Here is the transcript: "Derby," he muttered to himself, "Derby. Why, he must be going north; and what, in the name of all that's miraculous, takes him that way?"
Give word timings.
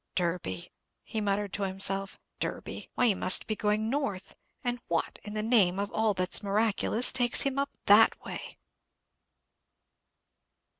"Derby," 0.15 0.71
he 1.03 1.21
muttered 1.21 1.53
to 1.53 1.61
himself, 1.61 2.17
"Derby. 2.39 2.89
Why, 2.95 3.05
he 3.05 3.13
must 3.13 3.45
be 3.45 3.55
going 3.55 3.87
north; 3.87 4.35
and 4.63 4.79
what, 4.87 5.19
in 5.21 5.33
the 5.33 5.43
name 5.43 5.77
of 5.77 5.91
all 5.91 6.15
that's 6.15 6.41
miraculous, 6.41 7.11
takes 7.11 7.41
him 7.43 7.59
that 7.85 8.19
way?" 8.25 8.57